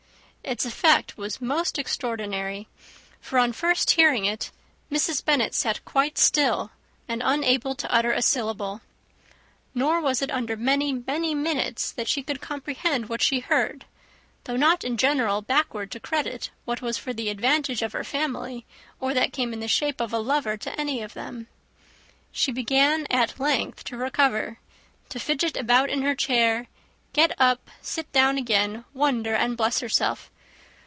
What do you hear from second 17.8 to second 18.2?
of her